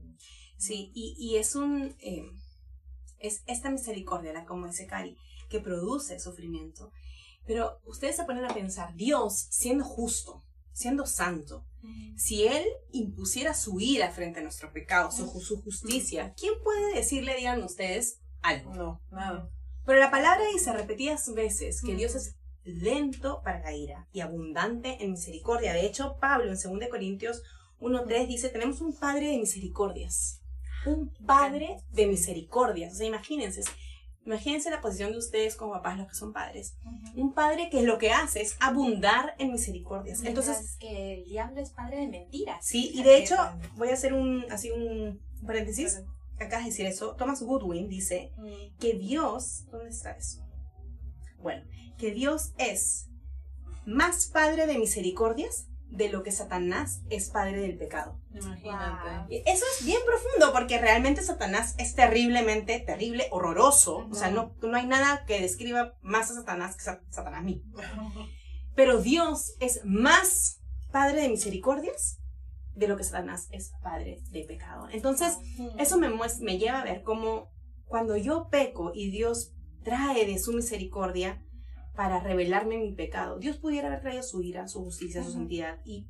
Sí, 0.59 0.91
y, 0.95 1.15
y 1.19 1.37
es 1.37 1.55
un... 1.55 1.95
Eh, 2.01 2.29
es 3.19 3.43
esta 3.47 3.71
misericordia, 3.71 4.33
la 4.33 4.45
como 4.45 4.67
dice 4.67 4.87
Cari, 4.87 5.17
que 5.49 5.61
produce 5.61 6.19
sufrimiento. 6.21 6.93
Pero 7.47 7.81
ustedes 7.85 8.17
se 8.17 8.25
ponen 8.25 8.45
a 8.45 8.55
pensar, 8.55 8.95
Dios 8.95 9.47
siendo 9.51 9.85
justo, 9.85 10.43
siendo 10.73 11.07
santo, 11.07 11.65
si 12.17 12.47
Él 12.47 12.65
impusiera 12.91 13.55
su 13.55 13.79
ira 13.81 14.11
frente 14.11 14.41
a 14.41 14.43
nuestro 14.43 14.73
pecado, 14.73 15.13
su, 15.13 15.29
su 15.41 15.63
justicia, 15.63 16.35
¿quién 16.37 16.55
puede 16.65 16.95
decirle, 16.95 17.37
digan 17.37 17.63
ustedes, 17.63 18.19
algo? 18.43 18.75
No, 18.75 19.01
nada. 19.11 19.49
Pero 19.85 20.01
la 20.01 20.11
palabra 20.11 20.45
dice 20.53 20.73
repetidas 20.73 21.33
veces 21.33 21.81
que 21.81 21.95
Dios 21.95 22.17
es 22.17 22.35
lento 22.65 23.41
para 23.45 23.61
la 23.61 23.73
ira 23.73 24.09
y 24.13 24.21
abundante 24.21 25.05
en 25.05 25.13
misericordia. 25.13 25.73
De 25.73 25.87
hecho, 25.87 26.17
Pablo 26.21 26.53
en 26.53 26.79
2 26.81 26.89
Corintios 26.91 27.43
1.3 27.79 28.27
dice, 28.27 28.49
tenemos 28.49 28.81
un 28.81 28.93
Padre 28.93 29.29
de 29.29 29.39
misericordias 29.39 30.43
un 30.89 31.13
padre 31.27 31.79
de 31.93 32.07
misericordia. 32.07 32.89
O 32.89 32.95
sea, 32.95 33.07
imagínense, 33.07 33.63
imagínense 34.25 34.71
la 34.71 34.81
posición 34.81 35.13
de 35.13 35.19
ustedes 35.19 35.57
como 35.57 35.73
papás, 35.73 35.99
los 35.99 36.09
que 36.09 36.15
son 36.15 36.33
padres. 36.33 36.77
Un 37.15 37.33
padre 37.33 37.69
que 37.71 37.83
lo 37.83 37.99
que 37.99 38.13
hace 38.13 38.43
es 38.43 38.57
abundar 38.61 39.35
en 39.39 39.53
misericordias. 39.53 40.23
Entonces, 40.25 40.77
que 40.79 41.15
el 41.15 41.25
diablo 41.25 41.61
es 41.61 41.71
padre 41.71 41.99
de 41.99 42.09
mentiras. 42.09 42.65
Sí, 42.65 42.91
y 42.95 43.03
de 43.03 43.19
hecho, 43.19 43.37
voy 43.77 43.91
a 43.91 43.95
hacer 43.95 44.13
un, 44.13 44.45
así 44.51 44.71
un 44.71 45.21
paréntesis. 45.47 46.03
Acá 46.39 46.59
de 46.59 46.67
decir 46.67 46.85
eso. 46.85 47.15
Thomas 47.15 47.43
Goodwin 47.43 47.89
dice 47.89 48.31
mm. 48.37 48.79
que 48.79 48.93
Dios, 48.93 49.65
¿dónde 49.71 49.89
está 49.89 50.11
eso? 50.11 50.47
Bueno, 51.39 51.65
que 51.97 52.11
Dios 52.11 52.53
es 52.59 53.09
más 53.87 54.27
padre 54.27 54.67
de 54.67 54.79
misericordias 54.79 55.69
de 55.89 56.09
lo 56.09 56.23
que 56.23 56.33
Satanás 56.33 57.03
es 57.11 57.31
padre 57.31 57.61
del 57.61 57.79
pecado. 57.79 58.21
Imagínate. 58.35 59.43
Eso 59.47 59.65
es 59.79 59.87
bien 59.87 60.01
profundo 60.05 60.53
porque 60.53 60.79
realmente 60.79 61.23
Satanás 61.23 61.75
es 61.79 61.95
terriblemente, 61.95 62.81
terrible, 62.81 63.29
horroroso. 63.31 64.09
O 64.11 64.15
sea, 64.15 64.31
no, 64.31 64.55
no 64.63 64.77
hay 64.77 64.87
nada 64.87 65.25
que 65.27 65.41
describa 65.41 65.95
más 66.03 66.31
a 66.31 66.35
Satanás 66.35 66.77
que 66.77 66.83
Satanás 66.83 67.45
mismo. 67.45 67.73
Pero 68.75 69.01
Dios 69.01 69.55
es 69.61 69.81
más 69.85 70.61
padre 70.93 71.23
de 71.23 71.29
misericordias 71.29 72.19
de 72.75 72.89
lo 72.89 72.97
que 72.97 73.05
Satanás 73.05 73.49
es 73.51 73.73
padre 73.83 74.21
de 74.31 74.45
pecado. 74.45 74.89
Entonces, 74.91 75.39
eso 75.79 75.99
me, 75.99 76.11
me 76.41 76.59
lleva 76.59 76.81
a 76.81 76.85
ver 76.85 77.03
cómo 77.03 77.51
cuando 77.87 78.17
yo 78.17 78.49
peco 78.51 78.93
y 78.95 79.11
Dios 79.11 79.55
trae 79.83 80.27
de 80.27 80.39
su 80.39 80.53
misericordia, 80.53 81.43
para 81.97 82.21
revelarme 82.21 82.79
mi 82.79 82.93
pecado. 82.93 83.39
Dios 83.39 83.57
pudiera 83.57 83.89
haber 83.89 84.03
traído 84.03 84.23
su 84.23 84.43
ira, 84.43 84.69
su 84.69 84.85
justicia, 84.85 85.25
su 85.25 85.33
santidad 85.33 85.81
y 85.85 86.07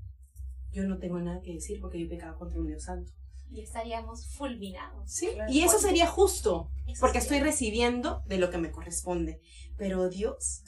yo 0.73 0.85
no 0.87 0.99
tengo 0.99 1.19
nada 1.21 1.40
que 1.40 1.55
decir 1.55 1.81
porque 1.81 1.99
yo 1.99 2.07
he 2.07 2.11
pecado 2.11 2.38
contra 2.38 2.61
un 2.61 2.66
Dios 2.66 2.83
santo. 2.85 3.12
Y 3.49 3.61
estaríamos 3.61 4.26
fulminados. 4.35 5.11
Sí, 5.11 5.28
y 5.49 5.61
eso 5.61 5.78
sería 5.78 6.09
justo, 6.09 6.69
porque 7.00 7.19
estoy 7.19 7.38
recibiendo 7.38 8.23
de 8.26 8.38
lo 8.38 8.50
que 8.50 8.59
me 8.59 8.73
corresponde. 8.73 9.40
Pero 9.78 10.09
Dios 10.09 10.64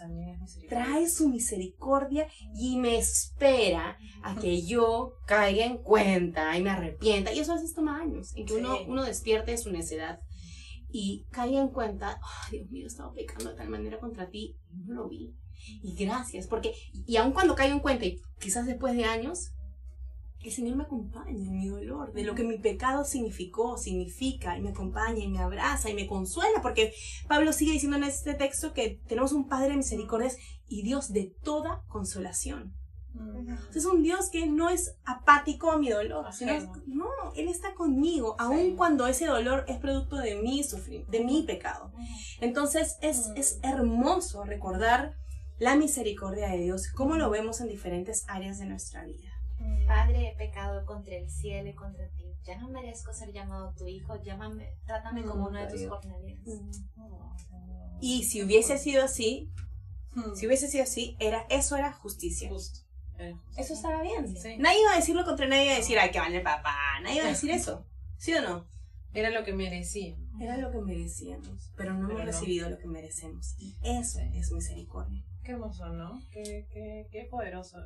trae 0.69 1.09
su 1.09 1.29
misericordia 1.29 2.29
y 2.55 2.77
me 2.77 2.97
espera 2.97 3.99
a 4.23 4.37
que 4.37 4.65
yo 4.65 5.15
caiga 5.27 5.65
en 5.65 5.79
cuenta 5.79 6.57
y 6.57 6.63
me 6.63 6.71
arrepienta. 6.71 7.33
Y 7.33 7.41
eso 7.41 7.53
a 7.53 7.57
veces 7.57 7.75
toma 7.75 8.01
años, 8.01 8.33
en 8.37 8.47
que 8.47 8.55
uno, 8.55 8.79
uno 8.87 9.03
despierte 9.05 9.51
de 9.51 9.59
su 9.59 9.73
necedad 9.73 10.21
y 10.91 11.27
caí 11.31 11.57
en 11.57 11.69
cuenta, 11.69 12.21
Dios 12.51 12.71
mío, 12.71 12.85
he 12.85 12.87
estado 12.89 13.13
pecando 13.13 13.51
de 13.51 13.57
tal 13.57 13.69
manera 13.69 13.99
contra 13.99 14.29
ti, 14.29 14.57
no 14.87 14.95
lo 14.95 15.09
vi. 15.09 15.35
Y 15.83 15.95
gracias, 15.95 16.47
porque, 16.47 16.75
y 16.93 17.17
aun 17.17 17.33
cuando 17.33 17.55
caigo 17.55 17.75
en 17.75 17.81
cuenta, 17.81 18.07
y 18.07 18.21
quizás 18.39 18.67
después 18.67 18.95
de 18.95 19.05
años, 19.05 19.53
el 20.43 20.53
Señor 20.53 20.77
me 20.77 20.85
acompaña 20.85 21.31
en 21.31 21.59
mi 21.59 21.67
dolor, 21.67 22.13
de 22.13 22.23
lo 22.23 22.35
que 22.35 22.45
mi 22.45 22.59
pecado 22.59 23.05
significó, 23.05 23.77
significa, 23.77 24.57
y 24.57 24.63
me 24.63 24.71
acompaña, 24.71 25.23
y 25.25 25.29
me 25.29 25.41
abraza, 25.41 25.91
y 25.91 25.95
me 25.95 26.07
consuela, 26.07 26.63
porque 26.63 26.93
Pablo 27.27 27.53
sigue 27.53 27.73
diciendo 27.73 27.97
en 27.97 28.05
este 28.05 28.35
texto 28.35 28.73
que 28.73 29.01
tenemos 29.09 29.33
un 29.33 29.49
Padre 29.49 29.71
de 29.71 29.79
misericordias 29.79 30.37
y 30.69 30.83
Dios 30.83 31.13
de 31.13 31.35
toda 31.43 31.83
consolación. 31.89 32.73
Es 33.75 33.85
un 33.85 34.03
Dios 34.03 34.31
que 34.31 34.47
no 34.47 34.69
es 34.69 34.97
apático 35.05 35.71
a 35.71 35.79
mi 35.79 35.91
dolor, 35.91 36.27
no, 36.87 37.07
Él 37.37 37.49
está 37.49 37.75
conmigo, 37.75 38.37
aun 38.39 38.77
cuando 38.77 39.07
ese 39.07 39.27
dolor 39.27 39.65
es 39.69 39.79
producto 39.79 40.17
de 40.17 40.37
mi 40.37 40.63
sufrir, 40.63 41.07
de 41.07 41.25
mi 41.25 41.43
pecado. 41.43 41.93
Entonces 42.41 42.97
es, 43.01 43.31
es 43.37 43.59
hermoso 43.63 44.45
recordar 44.45 45.17
la 45.59 45.77
misericordia 45.77 46.49
de 46.49 46.59
Dios, 46.59 46.89
cómo 46.95 47.17
lo 47.17 47.31
vemos 47.31 47.61
en 47.61 47.69
diferentes 47.69 48.25
áreas 48.29 48.59
de 48.59 48.67
nuestra 48.67 49.05
vida. 49.05 49.39
Padre, 49.87 50.29
he 50.29 50.37
pecado 50.37 50.85
contra 50.87 51.17
el 51.17 51.29
cielo 51.29 51.71
y 51.71 51.75
contra 51.75 52.09
ti. 52.11 52.25
Ya 52.45 52.59
no 52.59 52.69
merezco 52.69 53.13
ser 53.13 53.33
llamado 53.33 53.75
tu 53.77 53.87
hijo. 53.87 54.17
Llámame, 54.23 54.69
trátame 54.87 55.25
como 55.25 55.49
uno 55.49 55.59
de 55.59 55.67
tus 55.67 55.89
jornaleros. 55.89 56.41
Y 58.01 58.25
si 58.25 58.43
hubiese 58.43 58.79
sido 58.79 59.03
así, 59.03 59.51
si 60.35 60.47
hubiese 60.47 60.69
sido 60.69 60.85
así, 60.85 61.17
era, 61.19 61.45
eso 61.51 61.77
era 61.77 61.93
justicia. 61.93 62.51
Eso 63.57 63.75
estaba 63.75 64.03
bien. 64.03 64.25
Nadie 64.59 64.81
iba 64.81 64.93
a 64.93 64.97
decirlo 64.97 65.25
contra 65.25 65.47
nadie, 65.47 65.65
iba 65.65 65.75
a 65.75 65.79
decir, 65.79 65.99
ay, 65.99 66.11
que 66.11 66.19
vale 66.19 66.37
el 66.37 66.43
papá. 66.43 66.77
Nadie 67.03 67.17
iba 67.17 67.27
a 67.27 67.31
decir 67.31 67.51
eso. 67.51 67.85
¿Sí 68.17 68.33
o 68.35 68.43
no? 68.43 68.67
Era 69.15 69.31
lo 69.31 69.45
que 69.45 69.53
merecía. 69.53 70.17
Era 70.41 70.57
lo 70.59 70.71
que 70.71 70.79
merecíamos, 70.79 71.73
pero 71.77 71.95
no 71.95 72.11
hemos 72.11 72.25
recibido 72.25 72.69
lo 72.71 72.79
que 72.79 72.87
merecemos. 72.87 73.57
Y 73.59 73.75
eso 73.83 74.21
es 74.35 74.53
misericordia. 74.53 75.25
Qué 75.43 75.53
hermoso, 75.53 75.89
¿no? 75.89 76.23
Qué, 76.31 76.67
qué, 76.73 77.09
qué 77.11 77.25
poderoso. 77.31 77.79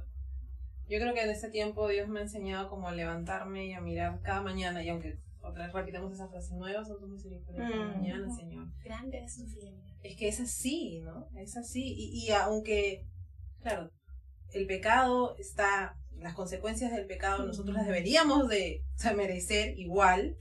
Yo 0.88 0.98
creo 0.98 1.14
que 1.14 1.22
en 1.22 1.30
este 1.30 1.48
tiempo 1.48 1.88
Dios 1.88 2.08
me 2.08 2.20
ha 2.20 2.22
enseñado 2.24 2.68
como 2.68 2.88
a 2.88 2.92
levantarme 2.92 3.66
y 3.66 3.72
a 3.72 3.80
mirar 3.80 4.20
cada 4.20 4.42
mañana, 4.42 4.82
y 4.82 4.88
aunque 4.88 5.16
otra 5.40 5.66
vez 5.66 5.72
repitamos 5.72 6.12
esa 6.12 6.28
frase, 6.28 6.54
nuevas 6.54 6.88
son 6.88 7.00
tus 7.00 7.08
misericordias 7.08 7.70
cada 7.70 7.84
mm. 7.84 7.96
mañana, 7.96 8.34
Señor. 8.34 8.66
Grande 8.84 9.18
es 9.24 9.36
tu 9.36 9.44
Es 10.02 10.16
que 10.16 10.28
es 10.28 10.40
así, 10.40 11.00
¿no? 11.00 11.28
Es 11.36 11.56
así. 11.56 11.94
Y, 11.96 12.26
y 12.26 12.30
aunque, 12.32 13.06
claro, 13.62 13.90
el 14.52 14.66
pecado 14.66 15.36
está, 15.38 15.96
las 16.18 16.34
consecuencias 16.34 16.92
del 16.92 17.06
pecado 17.06 17.44
nosotros 17.44 17.74
las 17.74 17.86
deberíamos 17.86 18.48
de 18.48 18.84
merecer 19.16 19.78
igual. 19.78 20.36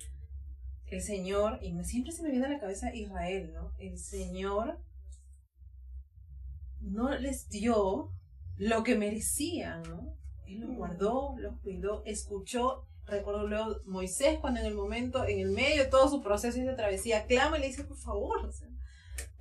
El 0.88 1.02
Señor, 1.02 1.60
y 1.62 1.72
siempre 1.86 2.12
se 2.12 2.22
me 2.22 2.32
viene 2.32 2.48
a 2.48 2.50
la 2.50 2.60
cabeza 2.60 2.94
Israel, 2.94 3.54
¿no? 3.54 3.74
El 3.78 3.98
Señor 3.98 4.78
no 6.82 7.18
les 7.18 7.48
dio 7.48 8.12
lo 8.58 8.84
que 8.84 8.98
merecían, 8.98 9.84
¿no? 9.84 10.18
Él 10.46 10.60
los 10.60 10.76
guardó, 10.76 11.36
los 11.38 11.58
cuidó, 11.62 12.04
escuchó. 12.06 12.88
Recuerdo 13.06 13.48
luego 13.48 13.78
Moisés 13.86 14.38
cuando 14.40 14.60
en 14.60 14.66
el 14.66 14.76
momento, 14.76 15.26
en 15.26 15.40
el 15.40 15.52
medio 15.52 15.84
de 15.84 15.90
todo 15.90 16.10
su 16.10 16.22
proceso 16.22 16.60
de 16.60 16.76
travesía, 16.76 17.26
clama 17.26 17.58
y 17.58 17.62
le 17.62 17.68
dice, 17.68 17.86
por 17.86 17.98
favor, 17.98 18.46
o 18.46 18.52
sea, 18.52 18.68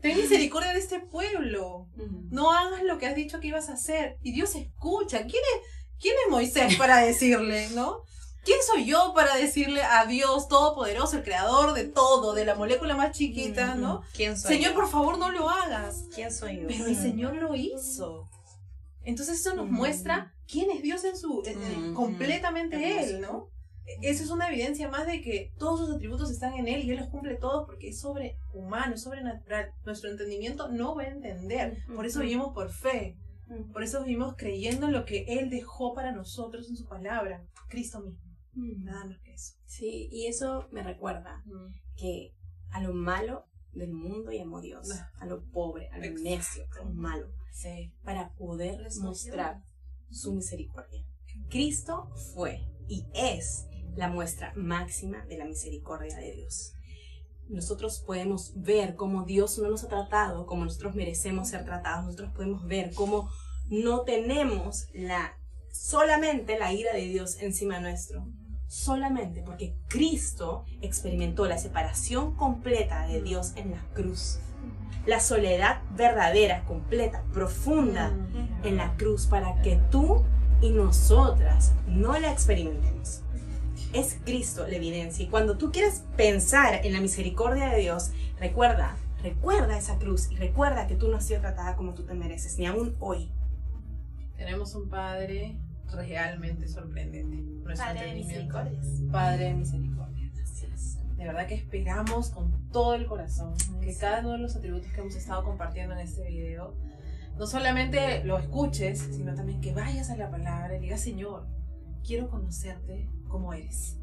Ten 0.00 0.16
misericordia 0.16 0.72
de 0.72 0.78
este 0.78 1.00
pueblo. 1.00 1.88
No 2.30 2.52
hagas 2.52 2.82
lo 2.82 2.98
que 2.98 3.06
has 3.06 3.14
dicho 3.14 3.40
que 3.40 3.48
ibas 3.48 3.68
a 3.68 3.74
hacer. 3.74 4.18
Y 4.22 4.32
Dios 4.32 4.54
escucha. 4.54 5.18
¿Quién 5.20 5.42
es, 5.56 5.68
quién 6.00 6.14
es 6.24 6.30
Moisés 6.30 6.76
para 6.76 6.98
decirle, 6.98 7.68
no? 7.70 8.02
¿Quién 8.42 8.58
soy 8.66 8.86
yo 8.86 9.12
para 9.14 9.36
decirle 9.36 9.82
a 9.82 10.06
Dios 10.06 10.48
Todopoderoso, 10.48 11.18
el 11.18 11.24
creador 11.24 11.74
de 11.74 11.84
todo, 11.84 12.32
de 12.32 12.46
la 12.46 12.54
molécula 12.54 12.96
más 12.96 13.16
chiquita, 13.16 13.74
¿no? 13.74 14.02
¿Quién 14.14 14.38
soy 14.38 14.56
Señor, 14.56 14.74
por 14.74 14.88
favor, 14.88 15.18
no 15.18 15.30
lo 15.30 15.50
hagas. 15.50 16.06
¿Quién 16.14 16.32
soy 16.32 16.60
yo? 16.60 16.66
Pero 16.66 16.86
el 16.86 16.96
Señor 16.96 17.34
lo 17.34 17.54
hizo. 17.54 18.30
Entonces 19.02 19.40
eso 19.40 19.54
nos 19.54 19.68
muestra 19.68 20.34
quién 20.46 20.70
es 20.70 20.82
Dios 20.82 21.04
en 21.04 21.16
su, 21.16 21.42
completamente 21.94 23.00
Él, 23.00 23.20
¿no? 23.20 23.48
Eso 24.02 24.24
es 24.24 24.30
una 24.30 24.48
evidencia 24.48 24.88
más 24.88 25.06
de 25.06 25.20
que 25.20 25.52
todos 25.58 25.80
sus 25.80 25.96
atributos 25.96 26.30
están 26.30 26.54
en 26.54 26.68
Él 26.68 26.84
y 26.84 26.90
Él 26.90 26.98
los 26.98 27.08
cumple 27.08 27.36
todos 27.36 27.66
porque 27.66 27.88
es 27.88 28.00
sobrehumano, 28.00 28.94
es 28.94 29.02
sobrenatural. 29.02 29.72
Nuestro 29.84 30.10
entendimiento 30.10 30.68
no 30.68 30.94
va 30.94 31.02
a 31.02 31.08
entender. 31.08 31.78
Por 31.94 32.06
eso 32.06 32.20
vivimos 32.20 32.52
por 32.52 32.70
fe. 32.70 33.16
Por 33.72 33.82
eso 33.82 34.04
vivimos 34.04 34.34
creyendo 34.36 34.86
en 34.86 34.92
lo 34.92 35.04
que 35.04 35.24
Él 35.26 35.50
dejó 35.50 35.94
para 35.94 36.12
nosotros 36.12 36.68
en 36.68 36.76
su 36.76 36.86
palabra, 36.86 37.44
Cristo 37.68 38.00
mismo. 38.00 38.30
Nada 38.54 39.06
más 39.06 39.20
que 39.20 39.34
eso. 39.34 39.54
Sí, 39.66 40.08
y 40.10 40.26
eso 40.26 40.68
me 40.70 40.82
recuerda 40.82 41.42
que 41.96 42.34
a 42.70 42.80
lo 42.80 42.92
malo 42.92 43.46
del 43.72 43.92
mundo 43.92 44.30
llamó 44.30 44.60
Dios, 44.60 44.88
a 45.18 45.26
lo 45.26 45.44
pobre, 45.50 45.88
a 45.90 45.98
lo 45.98 46.10
necio, 46.20 46.64
a 46.72 46.84
lo 46.84 46.90
malo, 46.90 47.28
para 48.04 48.30
poder 48.34 48.88
mostrar 49.00 49.62
su 50.10 50.34
misericordia. 50.34 51.04
Cristo 51.48 52.08
fue 52.34 52.66
y 52.88 53.06
es 53.14 53.66
la 53.96 54.08
muestra 54.08 54.52
máxima 54.56 55.24
de 55.26 55.38
la 55.38 55.44
misericordia 55.44 56.16
de 56.16 56.32
Dios. 56.32 56.74
Nosotros 57.48 58.02
podemos 58.06 58.52
ver 58.54 58.94
cómo 58.94 59.24
Dios 59.24 59.58
no 59.58 59.68
nos 59.68 59.82
ha 59.84 59.88
tratado 59.88 60.46
como 60.46 60.64
nosotros 60.64 60.94
merecemos 60.94 61.48
ser 61.48 61.64
tratados. 61.64 62.04
Nosotros 62.04 62.32
podemos 62.32 62.64
ver 62.66 62.92
cómo 62.94 63.28
no 63.68 64.02
tenemos 64.02 64.86
la 64.92 65.36
solamente 65.72 66.58
la 66.58 66.72
ira 66.72 66.92
de 66.92 67.06
Dios 67.06 67.38
encima 67.40 67.80
nuestro. 67.80 68.26
Solamente 68.68 69.42
porque 69.42 69.74
Cristo 69.88 70.64
experimentó 70.80 71.46
la 71.46 71.58
separación 71.58 72.36
completa 72.36 73.06
de 73.08 73.20
Dios 73.20 73.52
en 73.56 73.72
la 73.72 73.84
cruz. 73.94 74.38
La 75.06 75.18
soledad 75.18 75.82
verdadera, 75.96 76.64
completa, 76.66 77.24
profunda 77.32 78.12
en 78.62 78.76
la 78.76 78.94
cruz 78.96 79.26
para 79.26 79.60
que 79.62 79.80
tú 79.90 80.24
y 80.60 80.70
nosotras 80.70 81.72
no 81.88 82.18
la 82.18 82.30
experimentemos. 82.30 83.22
Es 83.92 84.18
Cristo 84.24 84.66
la 84.66 84.76
evidencia. 84.76 85.24
Y 85.24 85.28
cuando 85.28 85.56
tú 85.56 85.72
quieres 85.72 86.04
pensar 86.16 86.84
en 86.84 86.92
la 86.92 87.00
misericordia 87.00 87.68
de 87.68 87.80
Dios, 87.80 88.12
recuerda, 88.38 88.96
recuerda 89.22 89.76
esa 89.76 89.98
cruz 89.98 90.30
y 90.30 90.36
recuerda 90.36 90.86
que 90.86 90.96
tú 90.96 91.08
no 91.08 91.16
has 91.16 91.26
sido 91.26 91.40
tratada 91.40 91.76
como 91.76 91.94
tú 91.94 92.04
te 92.04 92.14
mereces, 92.14 92.58
ni 92.58 92.66
aún 92.66 92.94
hoy. 93.00 93.30
Tenemos 94.36 94.74
un 94.74 94.88
Padre 94.88 95.58
realmente 95.92 96.68
sorprendente. 96.68 97.44
Padre 97.76 98.06
de 98.06 98.14
misericordia. 98.14 98.80
Padre 99.10 99.44
de 99.44 99.54
misericordia. 99.54 100.30
De 101.16 101.26
verdad 101.26 101.46
que 101.46 101.54
esperamos 101.54 102.30
con 102.30 102.70
todo 102.70 102.94
el 102.94 103.06
corazón 103.06 103.54
que 103.82 103.94
cada 103.94 104.20
uno 104.20 104.32
de 104.32 104.38
los 104.38 104.56
atributos 104.56 104.90
que 104.90 105.00
hemos 105.00 105.14
estado 105.14 105.44
compartiendo 105.44 105.94
en 105.94 106.00
este 106.00 106.26
video 106.26 106.74
no 107.36 107.46
solamente 107.46 108.24
lo 108.24 108.38
escuches, 108.38 108.98
sino 108.98 109.34
también 109.34 109.60
que 109.60 109.74
vayas 109.74 110.08
a 110.08 110.16
la 110.16 110.30
palabra 110.30 110.76
y 110.76 110.80
digas, 110.80 111.02
Señor, 111.02 111.46
quiero 112.02 112.30
conocerte 112.30 113.08
como 113.30 113.54
eres. 113.54 113.96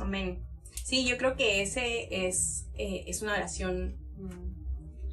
Amén. 0.00 0.42
Sí, 0.84 1.06
yo 1.06 1.16
creo 1.18 1.36
que 1.36 1.62
ese 1.62 2.26
es, 2.26 2.66
eh, 2.74 3.04
es 3.06 3.22
una 3.22 3.34
oración 3.34 3.96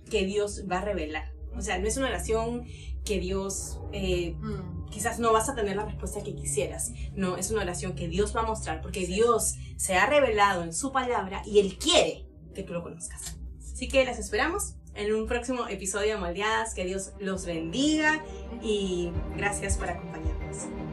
que 0.09 0.25
Dios 0.25 0.65
va 0.69 0.79
a 0.79 0.81
revelar. 0.81 1.31
O 1.55 1.62
sea, 1.62 1.77
no 1.79 1.88
es 1.88 1.97
una 1.97 2.07
oración 2.07 2.65
que 3.05 3.19
Dios 3.19 3.79
eh, 3.93 4.36
mm. 4.39 4.89
quizás 4.89 5.19
no 5.19 5.31
vas 5.31 5.50
a 5.50 5.55
tener 5.55 5.75
la 5.75 5.86
respuesta 5.86 6.24
que 6.24 6.36
quisieras. 6.36 6.91
No, 7.15 7.38
es 7.38 7.51
una 7.51 7.62
oración 7.62 7.93
que 7.93 8.07
Dios 8.07 8.36
va 8.36 8.41
a 8.41 8.45
mostrar 8.45 8.81
porque 8.81 9.05
Dios 9.05 9.55
se 9.77 9.95
ha 9.95 10.07
revelado 10.07 10.63
en 10.63 10.74
su 10.74 10.91
palabra 10.91 11.41
y 11.45 11.59
Él 11.59 11.77
quiere 11.77 12.25
que 12.53 12.63
tú 12.63 12.74
lo 12.74 12.83
conozcas. 12.83 13.38
Así 13.71 13.88
que 13.88 14.03
las 14.03 14.19
esperamos 14.19 14.74
en 14.95 15.13
un 15.13 15.27
próximo 15.27 15.67
episodio 15.67 16.15
de 16.15 16.19
Moldeadas. 16.19 16.74
Que 16.74 16.86
Dios 16.86 17.13
los 17.19 17.45
bendiga 17.45 18.24
y 18.62 19.12
gracias 19.36 19.77
por 19.77 19.89
acompañarnos. 19.89 20.87